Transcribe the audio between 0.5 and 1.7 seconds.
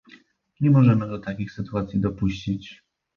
Nie możemy do takich